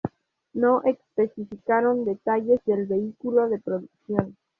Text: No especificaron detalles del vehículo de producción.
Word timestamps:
No 0.53 0.81
especificaron 0.81 2.05
detalles 2.05 2.59
del 2.65 2.87
vehículo 2.87 3.49
de 3.49 3.59
producción. 3.59 4.35